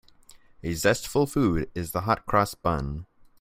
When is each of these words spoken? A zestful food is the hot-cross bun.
A 0.63 0.73
zestful 0.73 1.27
food 1.27 1.69
is 1.75 1.91
the 1.91 2.01
hot-cross 2.01 2.55
bun. 2.55 3.05